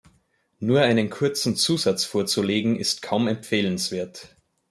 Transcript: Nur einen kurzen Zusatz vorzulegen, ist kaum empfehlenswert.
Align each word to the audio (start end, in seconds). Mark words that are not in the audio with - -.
Nur 0.57 0.81
einen 0.81 1.11
kurzen 1.11 1.55
Zusatz 1.55 2.05
vorzulegen, 2.05 2.75
ist 2.75 3.03
kaum 3.03 3.27
empfehlenswert. 3.27 4.35